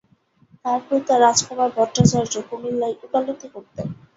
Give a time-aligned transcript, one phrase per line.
[0.63, 3.87] তার পিতা রাজকুমার ভট্টাচার্য কুমিল্লায় ওকালতি করতেন।